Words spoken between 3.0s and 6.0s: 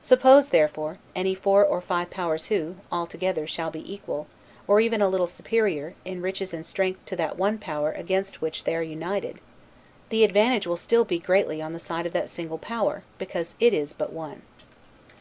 together, shall be equal, or even a little superior,